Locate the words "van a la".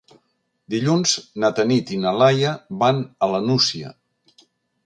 2.85-3.45